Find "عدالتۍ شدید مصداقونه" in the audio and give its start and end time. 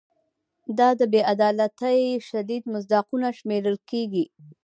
1.33-3.27